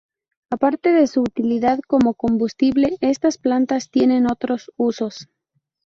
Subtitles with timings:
[0.49, 5.29] Aparte de su utilidad como combustible, estas plantas tiene otros usos.